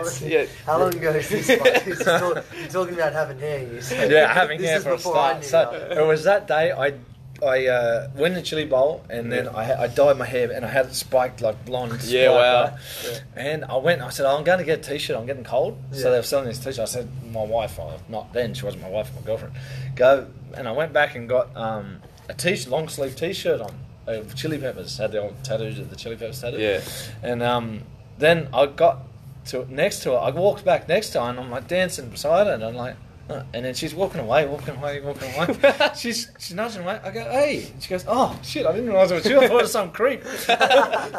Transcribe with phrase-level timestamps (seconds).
[0.00, 0.46] It's- yeah.
[0.66, 1.48] How long ago is this?
[1.48, 3.66] Like, He's talk- you're talking about having hair.
[3.72, 4.10] You said.
[4.10, 5.44] yeah, having hair for a start.
[5.44, 6.94] So it was that day I
[7.42, 10.68] I uh, went to Chili Bowl and then I, I dyed my hair and I
[10.68, 12.02] had it spiked like blonde.
[12.02, 12.64] Yeah, wow.
[12.64, 13.22] right?
[13.36, 14.02] And I went.
[14.02, 15.16] I said, oh, I'm going to get a t-shirt.
[15.16, 15.78] I'm getting cold.
[15.92, 16.00] Yeah.
[16.00, 16.80] So they were selling this t-shirt.
[16.80, 18.54] I said, my wife, oh, not then.
[18.54, 19.54] She wasn't my wife, my girlfriend.
[19.94, 23.74] Go and I went back and got um, a t-shirt, long sleeve t-shirt on.
[24.08, 26.58] Of Chili Peppers had the old tattoos of the Chili Peppers tattoo.
[26.58, 26.80] Yeah.
[27.22, 27.82] And um,
[28.16, 29.00] then I got
[29.48, 30.18] to next to her.
[30.18, 32.96] I walked back next to her, and I'm like dancing beside her, and I'm like,
[33.28, 33.42] huh.
[33.52, 35.56] and then she's walking away, walking away, walking away.
[35.96, 37.00] she's she's nudging away.
[37.02, 37.68] I go, hey.
[37.72, 39.38] And she goes, oh shit, I didn't realize it was you.
[39.38, 40.22] I thought it was some creep.
[40.48, 41.12] I'm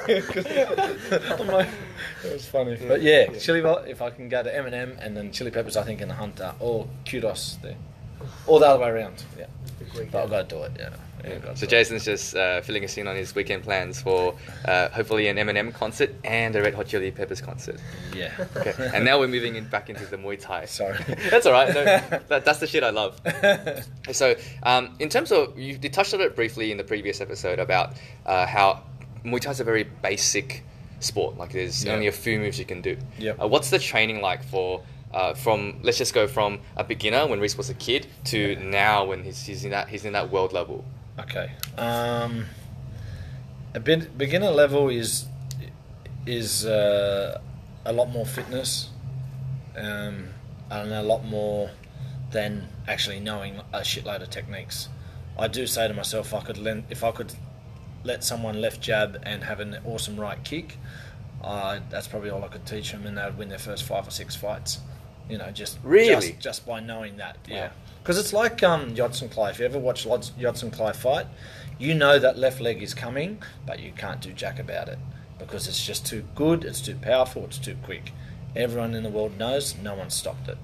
[1.48, 1.70] like,
[2.24, 3.62] it was funny, but yeah, chili.
[3.90, 6.54] If I can go to Eminem and then Chili Peppers, I think in the Hunter
[6.60, 7.76] or Kudos there,
[8.48, 9.24] or the other way around.
[9.38, 9.46] Yeah,
[10.12, 10.72] but I've got to do it.
[10.78, 10.90] Yeah.
[11.24, 11.70] yeah So do it.
[11.70, 15.74] Jason's just uh, filling us in on his weekend plans for uh, hopefully an Eminem
[15.74, 17.80] concert and a Red Hot Chili Peppers concert.
[18.16, 18.32] Yeah.
[18.58, 20.66] Okay, and now we're moving in back into the Muay Thai.
[20.66, 20.98] Sorry.
[21.30, 21.74] that's all right.
[21.74, 21.84] No,
[22.28, 23.20] that, that's the shit I love.
[24.12, 27.60] So, um, in terms of you, you touched on it briefly in the previous episode
[27.60, 27.94] about
[28.26, 28.84] uh, how
[29.26, 30.64] Muay Thai is a very basic
[31.00, 31.38] sport.
[31.38, 31.94] Like there's Yeah.
[31.94, 32.98] only a few moves you can do.
[33.18, 33.32] Yeah.
[33.42, 34.84] Uh, what's the training like for?
[35.12, 39.06] Uh, from let's just go from a beginner when Reese was a kid to now
[39.06, 40.86] when he's, he's in that he's in that world level.
[41.20, 41.52] Okay.
[41.78, 42.46] Um,
[43.74, 45.26] a bit, beginner level is
[46.26, 47.42] is uh,
[47.86, 48.90] a lot more fitness,
[49.76, 50.28] um,
[50.70, 51.72] and a lot more
[52.32, 54.90] than actually knowing a shitload of techniques.
[55.38, 57.34] I do say to myself, if I could lend, if I could
[58.04, 60.78] let someone left jab and have an awesome right kick,
[61.44, 64.12] uh, that's probably all I could teach them, and they'd win their first five or
[64.12, 64.80] six fights.
[65.30, 66.30] You know, just Really?
[66.30, 67.38] just, just by knowing that.
[67.48, 67.70] Yeah.
[68.02, 69.52] Because it's like um, Yodsanklai.
[69.52, 71.28] If you ever watch Yodsanklai fight,
[71.78, 74.98] you know that left leg is coming, but you can't do jack about it
[75.38, 78.12] because it's just too good, it's too powerful, it's too quick.
[78.56, 80.58] Everyone in the world knows, no one stopped it.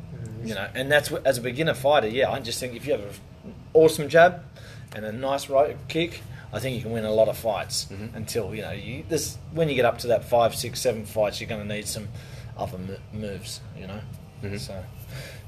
[0.44, 2.08] You know, and that's what, as a beginner fighter.
[2.08, 4.44] Yeah, I just think if you have an awesome jab
[4.96, 6.22] and a nice right kick,
[6.54, 7.88] I think you can win a lot of fights.
[8.14, 11.40] Until you know, you, this when you get up to that five, six, seven fights,
[11.40, 12.08] you're going to need some
[12.58, 13.62] other mo- moves.
[13.80, 14.00] You know,
[14.44, 14.60] Mhm.
[14.60, 14.84] so.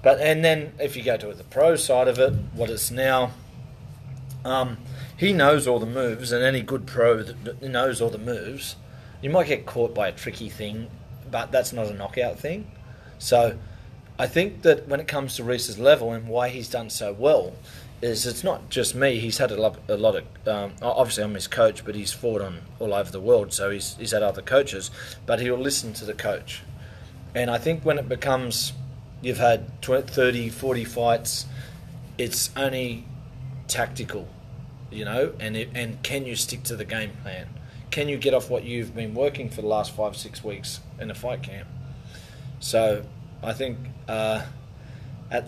[0.01, 3.31] But and then if you go to the pro side of it, what it's now,
[4.45, 4.77] um,
[5.17, 8.75] he knows all the moves, and any good pro that that knows all the moves,
[9.21, 10.87] you might get caught by a tricky thing,
[11.29, 12.69] but that's not a knockout thing.
[13.19, 13.57] So,
[14.19, 17.53] I think that when it comes to Reese's level and why he's done so well,
[18.01, 19.19] is it's not just me.
[19.19, 20.23] He's had a lot, a lot of.
[20.47, 23.95] Um, obviously, I'm his coach, but he's fought on all over the world, so he's
[23.97, 24.91] he's had other coaches.
[25.25, 26.61] But he'll listen to the coach,
[27.37, 28.73] and I think when it becomes,
[29.21, 31.45] you've had 20, 30, 40 fights,
[32.17, 33.05] it's only
[33.67, 34.27] tactical,
[34.89, 37.47] you know, and it, and can you stick to the game plan?
[37.91, 41.11] Can you get off what you've been working for the last five six weeks in
[41.11, 41.67] a fight camp?
[42.59, 43.03] So
[43.43, 43.77] I think
[44.07, 44.47] uh,
[45.29, 45.47] at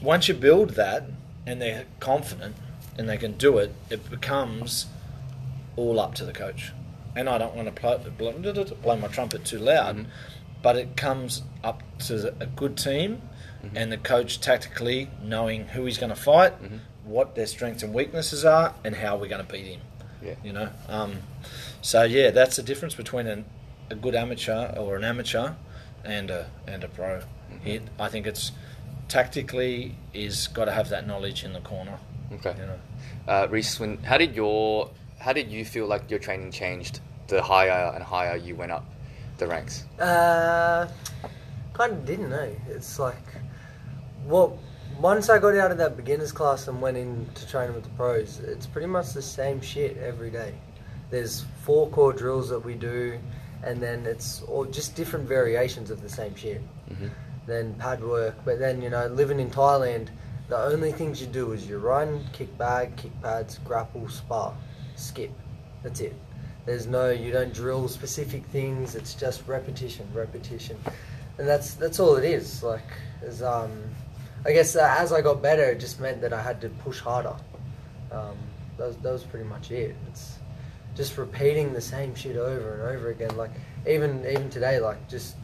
[0.00, 1.02] once you build that
[1.44, 2.54] and they're confident
[2.96, 4.86] and they can do it, it becomes
[5.74, 6.70] all up to the coach.
[7.16, 7.98] And I don't want to blow,
[8.32, 10.06] blow, blow my trumpet too loud, Mhm.
[10.62, 13.22] But it comes up to a good team
[13.74, 16.78] and the coach tactically knowing who he's going to fight, Mhm.
[17.04, 19.80] what their strengths and weaknesses are, and how we're going to beat him.
[20.22, 20.34] Yeah.
[20.42, 21.18] You know, um,
[21.82, 23.44] so yeah, that's the difference between an,
[23.90, 25.52] a good amateur or an amateur
[26.04, 27.22] and a and a pro.
[27.64, 28.52] It, I think it's
[29.08, 31.98] tactically is got to have that knowledge in the corner.
[32.32, 32.54] Okay.
[32.58, 32.78] You know.
[33.26, 37.42] Uh, Reese, when how did your how did you feel like your training changed the
[37.42, 38.84] higher and higher you went up
[39.38, 39.84] the ranks?
[39.98, 40.88] Uh,
[41.72, 42.54] kind of didn't know.
[42.68, 43.16] It's like,
[44.26, 44.58] well,
[45.00, 48.40] once I got out of that beginners class and went into training with the pros,
[48.40, 50.54] it's pretty much the same shit every day.
[51.10, 53.18] There's four core drills that we do,
[53.62, 56.60] and then it's all just different variations of the same shit.
[56.90, 57.10] Mhm.
[57.46, 60.08] Then pad work, but then you know, living in Thailand,
[60.48, 64.54] the only things you do is you run, kick bag, kick pads, grapple, spar,
[64.96, 65.30] skip.
[65.82, 66.14] That's it.
[66.68, 68.94] There's no, you don't drill specific things.
[68.94, 70.76] It's just repetition, repetition,
[71.38, 72.62] and that's that's all it is.
[72.62, 72.90] Like,
[73.22, 73.72] is um,
[74.44, 77.00] I guess uh, as I got better, it just meant that I had to push
[77.00, 77.34] harder.
[78.12, 78.36] Um,
[78.76, 79.96] that was, that was pretty much it.
[80.10, 80.40] It's
[80.94, 83.34] just repeating the same shit over and over again.
[83.34, 83.52] Like
[83.88, 85.36] even even today, like just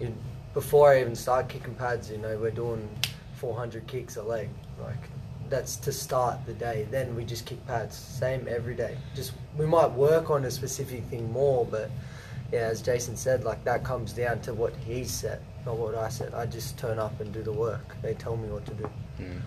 [0.00, 0.14] you,
[0.54, 2.88] before I even start kicking pads, you know, we're doing
[3.34, 4.48] 400 kicks a leg.
[4.80, 5.10] Like
[5.50, 6.86] that's to start the day.
[6.90, 8.96] Then we just kick pads, same every day.
[9.14, 11.90] Just we might work on a specific thing more, but
[12.52, 16.08] yeah, as Jason said, like that comes down to what he said, not what I
[16.08, 16.34] said.
[16.34, 17.96] I just turn up and do the work.
[18.02, 18.90] They tell me what to do.
[19.20, 19.40] Mm.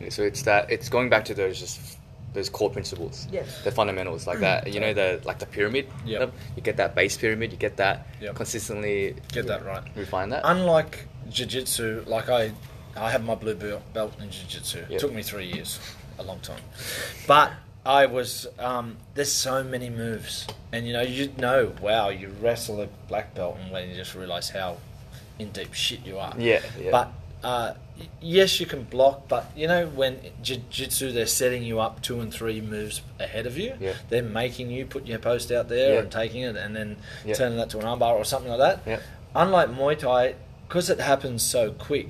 [0.00, 0.12] Mm.
[0.12, 1.98] So it's that it's going back to those just
[2.34, 3.62] those core principles, Yes.
[3.64, 4.72] the fundamentals like that.
[4.72, 5.88] You know the like the pyramid.
[6.04, 6.32] Yep.
[6.56, 7.52] You get that base pyramid.
[7.52, 8.34] You get that Yep.
[8.34, 9.16] consistently.
[9.32, 9.82] Get that right.
[9.96, 10.42] Refine that.
[10.44, 12.52] Unlike jiu-jitsu, like I,
[12.98, 14.78] I have my blue belt in jiu-jitsu.
[14.80, 14.90] Yep.
[14.90, 15.78] It took me three years,
[16.18, 16.60] a long time.
[17.26, 17.52] But
[17.86, 20.46] I was, um, there's so many moves.
[20.72, 24.14] And, you know, you know, wow, you wrestle a black belt and when you just
[24.14, 24.78] realise how
[25.38, 26.34] in deep shit you are.
[26.38, 26.90] Yeah, yeah.
[26.90, 27.12] But,
[27.42, 27.74] uh,
[28.20, 32.32] yes, you can block, but, you know, when jiu-jitsu, they're setting you up two and
[32.32, 33.74] three moves ahead of you.
[33.80, 33.94] Yeah.
[34.08, 36.00] They're making you put your post out there Yeah.
[36.00, 36.96] and taking it and then
[37.34, 39.00] turning that to an armbar or something like that Yeah.
[39.34, 40.34] unlike Muay Thai,
[40.66, 42.08] because it happens so quick,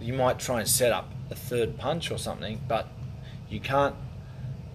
[0.00, 2.88] you might try and set up a third punch or something, but
[3.50, 3.94] you can't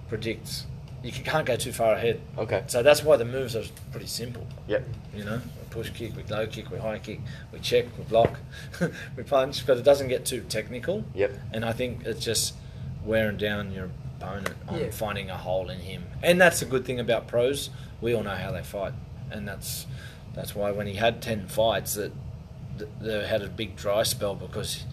[0.10, 0.64] predict.
[1.02, 2.22] You can- can't go too far ahead.
[2.38, 2.64] Okay.
[2.68, 4.48] So that's why the moves are pretty simple.
[4.68, 4.88] Yep.
[5.16, 7.20] You know, we push kick, we low kick, we high kick,
[7.52, 8.40] we check, we block,
[9.18, 11.04] we punch, but it doesn't get too technical.
[11.14, 11.38] Yep.
[11.54, 12.54] And I think it's just
[13.04, 13.90] wearing down your
[14.20, 14.92] opponent on Yeah.
[14.92, 16.06] finding a hole in him.
[16.22, 17.70] And that's a good thing about pros.
[18.00, 18.94] We all know how they fight,
[19.32, 19.86] and that's
[20.34, 22.12] that's why when he had ten fights, that
[22.78, 24.84] th- they had a big dry spell because he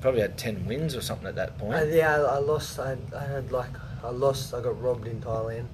[0.00, 1.74] probably had ten wins or something at that point.
[1.74, 2.78] Uh, yeah, I, I lost.
[2.78, 3.70] I, I had like
[4.02, 4.54] I lost.
[4.54, 5.66] I got robbed in Thailand.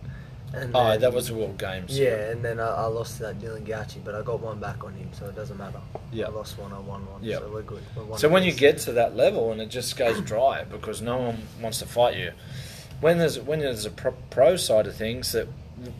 [0.53, 1.99] And oh, then- that was the World Games.
[1.99, 4.85] Yeah, and then I, I lost to that Dylan Gauchi, but I got one back
[4.85, 5.81] on him, so it doesn't matter.
[6.13, 6.27] Yeah.
[6.27, 7.39] I lost one, I won one, Yeah.
[7.39, 7.83] so we're good.
[7.97, 11.17] We're So when you get to that level and it just goes dry because no
[11.19, 12.31] one wants to fight you,
[13.01, 15.49] when there's when there's a pro, pro side of things that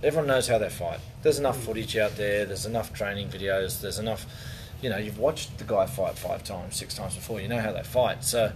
[0.05, 1.01] everyone knows how they fight.
[1.23, 2.45] There's enough footage out there.
[2.47, 3.81] There's enough training videos.
[3.81, 4.25] There's enough,
[4.85, 7.41] you know, you've watched the guy fight five times, six times before.
[7.41, 8.23] You know how they fight.
[8.23, 8.53] So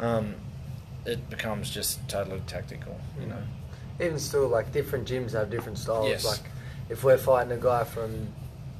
[0.00, 0.34] um,
[1.04, 2.98] it becomes just totally tactical.
[3.20, 3.42] You know.
[4.00, 6.08] even still, like different gyms have different styles.
[6.08, 6.24] Yes.
[6.24, 6.50] Like
[6.88, 8.28] if we're fighting a guy from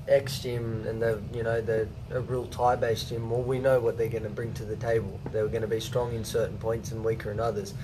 [0.08, 3.78] X gym and they're you know they're a real Thai based gym, well we know
[3.80, 5.20] what they're going to bring to the table.
[5.30, 7.74] They're going to be strong in certain points and weaker in others.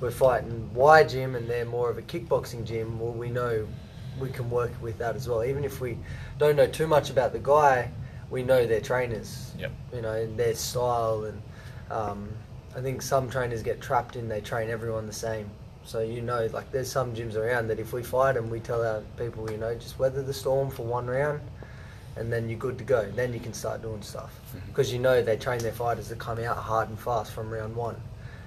[0.00, 3.00] We're fighting Y gym and they're more of a kickboxing gym.
[3.00, 3.66] Well we know
[4.20, 5.42] we can work with that as well.
[5.42, 5.98] Even if we
[6.38, 7.90] don't know too much about the guy,
[8.32, 9.52] we know their trainers.
[9.58, 9.70] Yep.
[9.94, 11.40] You know and their style and.
[11.90, 12.28] Um,
[12.74, 15.50] I think some trainers get trapped in they train everyone the same.
[15.84, 18.84] So you know, like there's some gyms around that if we fight them, we tell
[18.84, 21.40] our people, you know, just weather the storm for one round,
[22.16, 23.10] and then you're good to go.
[23.10, 24.32] Then you can start doing stuff
[24.68, 27.76] because you know they train their fighters to come out hard and fast from round
[27.76, 28.00] one,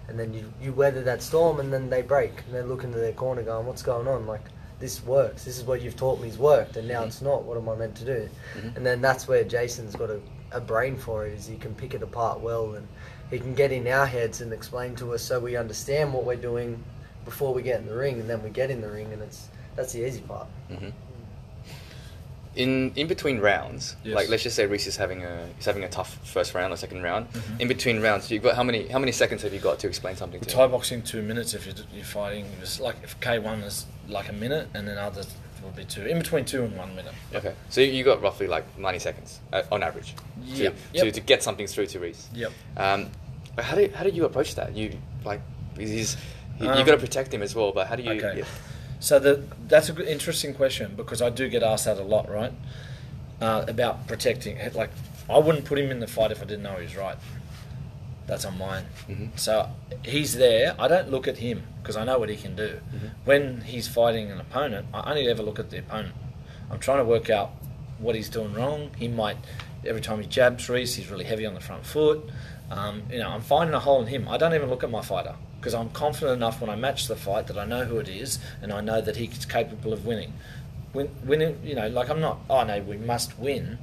[0.07, 2.97] and then you you weather that storm, and then they break and they look into
[2.97, 4.25] their corner going, what's going on?
[4.25, 4.45] Like
[4.79, 5.45] this works.
[5.45, 6.27] This is what you've taught me.
[6.27, 7.07] me's worked, and now Mhm.
[7.07, 7.43] it's not.
[7.43, 8.29] What am I meant to do?
[8.57, 8.75] Mhm.
[8.77, 10.19] And then that's where Jason's got a,
[10.51, 11.33] a brain for it.
[11.33, 12.87] Is he can pick it apart well and
[13.31, 16.35] he can get in our heads and explain to us so we understand what we're
[16.35, 16.83] doing
[17.25, 19.47] before we get in the ring and then we get in the ring and it's
[19.75, 20.89] that's the easy part hmm
[22.55, 24.15] In in between rounds, Yes.
[24.15, 26.77] like let's just say Reese is having a he's having a tough first round or
[26.77, 27.29] second round.
[27.33, 27.59] Mhm.
[27.61, 30.15] In between rounds, you've got how many how many seconds have you got to explain
[30.15, 30.71] something to Thai him?
[30.71, 32.45] boxing two minutes if you're, you're fighting.
[32.61, 35.27] It's like if K one is like a minute and then others
[35.63, 37.13] will be two in between two and one minute.
[37.33, 40.13] Okay, so you got roughly like ninety seconds uh, on average
[40.55, 40.75] to, Yep.
[40.93, 41.13] to, Yep.
[41.13, 42.27] to get something through to Reese.
[42.33, 42.51] Yep.
[42.77, 43.09] Um,
[43.55, 44.75] but how do how did you approach that?
[44.75, 45.41] You like
[45.77, 46.17] he's
[46.59, 47.71] you, Um, got to protect him as well.
[47.71, 48.11] But how do you?
[48.11, 48.39] Okay.
[48.39, 48.45] yeah.
[48.99, 52.29] So the, that's a good, interesting question because I do get asked that a lot,
[52.31, 52.53] right?
[53.41, 54.57] Uh, about protecting.
[54.73, 54.89] Like,
[55.29, 57.17] I wouldn't put him in the fight if I didn't know he was right.
[58.27, 58.85] That's on mine.
[59.07, 59.37] Mhm.
[59.37, 59.69] So
[60.03, 60.75] he's there.
[60.79, 62.79] I don't look at him because I know what he can do.
[62.93, 63.09] Mhm.
[63.23, 66.15] When he's fighting an opponent, I only ever look at the opponent.
[66.71, 67.51] I'm trying to work out
[67.99, 68.89] what he's doing wrong.
[68.97, 69.37] He might
[69.85, 72.27] every time he jabs Reese, he's really heavy on the front foot.
[72.71, 74.27] Um, you know, I'm finding a hole in him.
[74.27, 77.15] I don't even look at my fighter because I'm confident enough when I match the
[77.15, 80.33] fight that I know who it is and I know that he's capable of winning.
[80.93, 82.39] Win, winning, you know, like I'm not.
[82.49, 83.77] Oh no, we must win.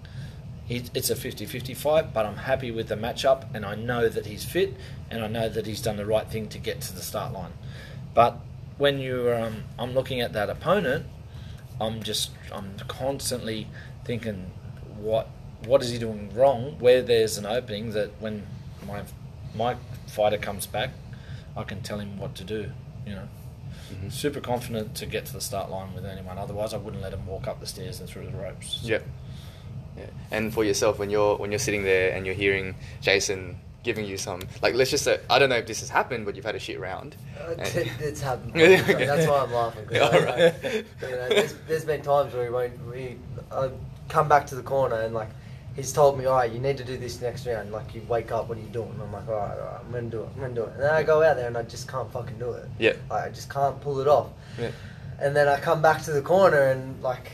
[0.73, 4.25] He, it's a 50-50 fight, but I'm happy with the matchup, and I know that
[4.25, 4.75] he's fit,
[5.11, 7.52] and I know that he's done the right thing to get to the start line.
[8.14, 8.38] But
[8.79, 11.05] when you, um, I'm looking at that opponent,
[11.79, 13.67] I'm just, I'm constantly
[14.07, 14.50] thinking,
[14.99, 15.29] what,
[15.67, 16.76] what is he doing wrong?
[16.79, 18.47] Where there's an opening that when
[18.87, 19.02] my,
[19.55, 19.76] my
[20.07, 20.91] fighter comes back,
[21.55, 22.71] I can tell him what to do.
[23.07, 23.29] You know,
[23.93, 24.11] Mhm.
[24.11, 26.38] super confident to get to the start line with anyone.
[26.38, 28.79] Otherwise, I wouldn't let him walk up the stairs and through the ropes.
[28.83, 29.05] Yep.
[29.97, 30.07] Yeah.
[30.31, 34.17] And for yourself, when you're when you're sitting there and you're hearing Jason giving you
[34.17, 36.55] some like let's just say I don't know if this has happened, but you've had
[36.55, 37.17] a shit round.
[37.41, 39.05] Uh, it- it's happened Okay.
[39.07, 39.87] that's why I'm laughing.
[39.91, 40.05] Yeah,
[40.65, 43.17] I- you know, there's, there's been times where he won't we
[43.51, 43.71] I
[44.09, 45.29] come back to the corner and like
[45.75, 48.31] he's told me all right you need to do this next round like you wake
[48.31, 50.29] up what are you doing I'm like all right, all right I'm gonna do it
[50.35, 52.39] I'm gonna do it and then I go out there and I just can't fucking
[52.39, 52.93] do it Yeah.
[53.11, 54.29] like, I just can't pull it off
[54.61, 54.71] Yeah.
[55.19, 57.33] and then I come back to the corner and like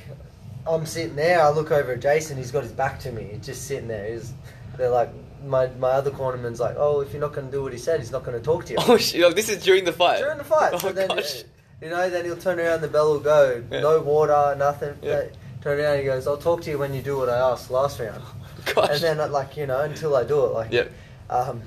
[0.68, 1.40] I'm sitting there.
[1.40, 2.36] I look over at Jason.
[2.36, 3.30] He's got his back to me.
[3.32, 4.12] He's just sitting there.
[4.12, 4.32] He's,
[4.76, 5.10] they're like
[5.44, 8.00] my my other cornerman's like, oh, if you're not going to do what he said,
[8.00, 8.78] he's not going to talk to you.
[8.86, 9.22] Oh shit!
[9.24, 10.18] oh, this is during the fight.
[10.18, 10.72] During the fight.
[10.74, 11.42] Oh so then, gosh.
[11.80, 13.80] You know, then he'll turn around, the bell will go, Yeah.
[13.80, 14.96] no water, nothing.
[15.00, 15.26] Yeah.
[15.62, 18.00] Turn around, he goes, "I'll talk to you when you do what I asked last
[18.00, 18.22] round."
[18.74, 18.90] Gosh.
[18.90, 20.84] And then, like you know, until I do it, like Yeah.
[21.30, 21.62] Um,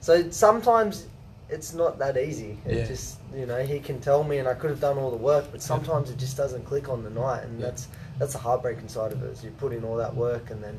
[0.00, 1.06] so sometimes
[1.48, 2.58] it's not that easy.
[2.66, 2.84] It Yeah.
[2.86, 5.46] just you know he can tell me, and I could have done all the work,
[5.52, 7.66] but sometimes it just doesn't click on the night, and Yeah.
[7.66, 7.88] that's
[8.20, 9.32] that's the heartbreaking side of it.
[9.32, 10.78] Is you put in all that work, and then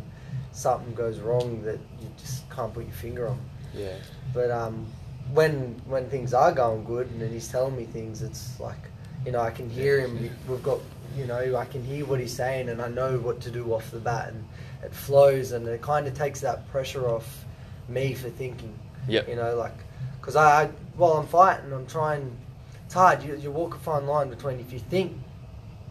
[0.54, 3.40] something goes wrong that you just can't put your finger on.
[3.76, 3.96] Yeah.
[4.32, 4.86] But um,
[5.34, 8.78] when when things are going good, and then he's telling me things, it's like
[9.26, 10.30] you know I can hear him.
[10.48, 10.80] We've got
[11.18, 13.90] you know I can hear what he's saying, and I know what to do off
[13.90, 14.46] the bat, and
[14.84, 17.44] it flows, and it kind of takes that pressure off
[17.90, 18.78] me for thinking.
[19.08, 19.28] Yeah.
[19.28, 19.76] You know, like
[20.20, 22.38] because I, I while I'm fighting, I'm trying.
[22.86, 23.24] It's hard.
[23.24, 25.18] You, you walk a fine line between if you think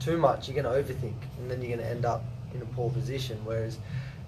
[0.00, 2.64] too much, you're going to overthink, and then you're going to end up in a
[2.66, 3.38] poor position.
[3.44, 3.78] Whereas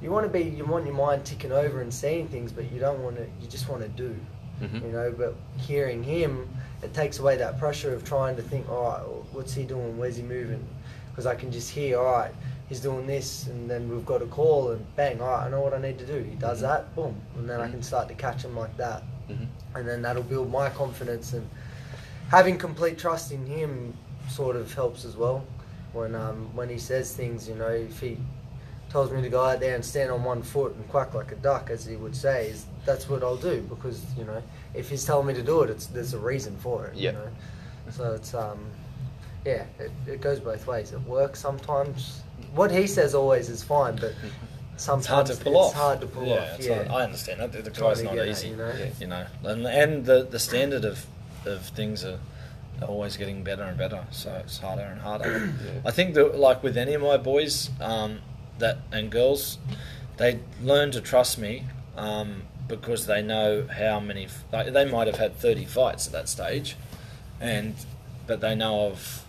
[0.01, 2.79] you want to be, you want your mind ticking over and seeing things, but you
[2.79, 3.23] don't want to.
[3.41, 4.15] You just want to do.
[4.61, 4.83] Mhm.
[4.83, 6.49] You know, but hearing him,
[6.83, 8.69] it takes away that pressure of trying to think.
[8.69, 9.01] All right,
[9.35, 9.97] what's he doing?
[9.99, 10.65] Where's he moving?
[11.11, 11.99] Because I can just hear.
[11.99, 12.31] All right,
[12.69, 15.21] he's doing this, and then we've got a call, and bang.
[15.21, 16.19] All right, I know what I need to do.
[16.23, 16.63] He does Mhm.
[16.63, 17.73] that, boom, and then I Mhm.
[17.73, 19.47] can start to catch him like that Mhm.
[19.77, 21.49] and then that'll build my confidence and
[22.29, 23.95] having complete trust in him
[24.29, 25.45] sort of helps as well
[25.93, 28.17] when um, when he says things you know if he
[28.91, 31.37] tells me to go out there and stand on one foot and quack like a
[31.37, 34.43] duck as he would say is that's what I'll do because you know
[34.75, 37.11] if he's telling me to do it it's there's a reason for it Yeah.
[37.13, 37.29] you know
[37.91, 38.59] so it's um
[39.47, 42.21] yeah it, it goes both ways it works sometimes
[42.55, 44.13] what he says always is fine but
[44.77, 45.75] sometimes It's hard to pull it's off.
[45.75, 47.65] hard to pull yeah, off yeah Not, I understand that.
[47.65, 48.49] The guy's not easy.
[48.49, 48.73] you know?
[48.79, 48.87] Yeah.
[49.01, 51.05] You know, and and the the standard of
[51.47, 52.19] of things are,
[52.83, 54.05] are always getting better and better.
[54.11, 55.53] So it's harder and harder.
[55.65, 55.81] Yeah.
[55.87, 58.21] I think that like with any of my boys, um,
[58.59, 59.59] that and girls,
[60.19, 61.65] they learn to trust me.
[61.97, 66.27] Um, because they know how many they, they might have had 30 fights at that
[66.29, 66.77] stage
[67.39, 67.75] and
[68.27, 69.25] but they know of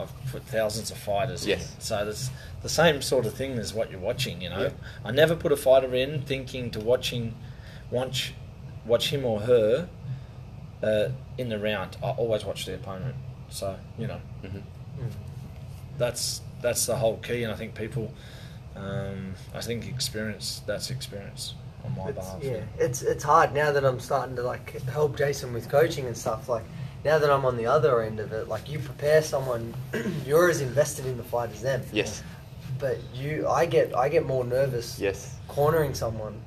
[0.00, 1.74] I've put thousands of fighters Yes.
[1.74, 1.80] in.
[1.80, 2.30] So that's
[2.62, 4.62] the same sort of thing as what you're watching, you know.
[4.62, 4.70] Yeah.
[5.04, 7.34] I never put a fighter in thinking to watching
[7.90, 8.32] watch
[8.86, 9.88] watch him or her
[10.82, 11.08] uh,
[11.38, 11.96] in the round.
[12.02, 13.14] I always watch the opponent.
[13.50, 14.62] So, you know, Mhm.
[15.00, 15.10] Mm.
[15.98, 18.12] that's that's the whole key and I think people
[18.76, 22.38] um, I think experience that's experience on my It's, behalf.
[22.42, 26.16] yeah, it's it's hard now that I'm starting to like help Jason with coaching and
[26.16, 26.48] stuff.
[26.48, 26.64] Like
[27.04, 29.74] now that I'm on the other end of it, like you prepare someone,
[30.26, 31.82] you're as invested in the fight as them.
[31.92, 32.22] Yes.
[32.78, 35.34] But you, I get I get more nervous Yes.
[35.48, 36.40] cornering someone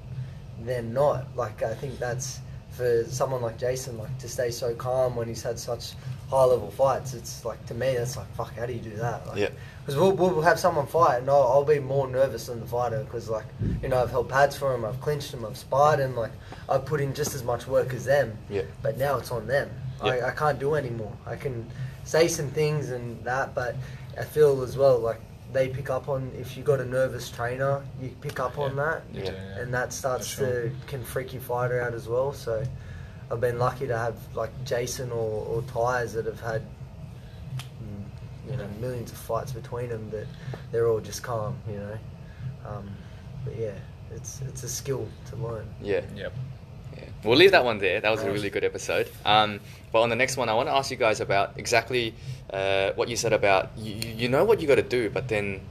[0.63, 1.25] than not.
[1.35, 2.39] Like I think that's
[2.73, 5.93] for someone like Jason, like to stay so calm when he's had such
[6.29, 7.13] high level fights.
[7.13, 8.55] It's like to me, that's like fuck.
[8.55, 9.27] How do you do that?
[9.27, 9.49] Like, Yeah.
[9.85, 13.03] Because we'll, we'll have someone fight, and I'll, I'll be more nervous than the fighter.
[13.03, 13.45] Because like
[13.81, 16.15] you know, I've held pads for him, I've clinched him, I've sparred him.
[16.15, 16.31] Like
[16.67, 18.37] I've put in just as much work as them.
[18.49, 18.63] Yeah.
[18.81, 19.69] But now it's on them.
[20.03, 20.11] Yeah.
[20.11, 21.13] I, I can't do anymore.
[21.25, 21.65] I can
[22.03, 23.75] say some things and that, but
[24.19, 25.21] I feel as well like
[25.53, 29.03] they pick up on if you got a nervous trainer, you pick up on that,
[29.13, 29.23] Yeah.
[29.25, 29.59] yeah.
[29.59, 30.63] and that starts sure.
[30.69, 32.33] to can freak your fighter out as well.
[32.33, 32.63] So
[33.31, 36.61] I've been lucky to have like Jason or, or Tyres that have had
[37.81, 40.27] mm, you know millions of fights between them that
[40.71, 41.97] they're all just calm, you know.
[42.65, 42.89] Um,
[43.45, 43.75] but yeah,
[44.11, 45.67] it's it's a skill to learn.
[45.81, 46.01] Yeah.
[46.15, 46.33] Yep.
[47.03, 47.09] Yeah.
[47.23, 47.99] We'll leave that one there.
[48.01, 49.07] That was a really good episode.
[49.25, 49.59] Um,
[49.91, 52.13] but on the next one, I want to ask you guys about exactly
[52.51, 55.27] uh, what you said about you, you you know what you got to do, but
[55.27, 55.61] then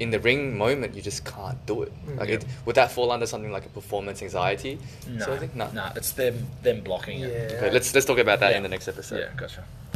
[0.00, 1.92] in the ring moment, you just can't do it.
[2.06, 2.18] Mm.
[2.18, 2.34] Like, Yeah.
[2.36, 4.78] it, would that fall under something like a performance anxiety?
[5.08, 5.50] No, sort of thing?
[5.54, 5.70] No.
[5.72, 7.30] no, it's them them blocking it.
[7.30, 7.56] Yeah.
[7.58, 8.56] Okay, let's let's talk about that Yeah.
[8.58, 9.18] in the next episode.
[9.20, 9.62] Yeah, gotcha.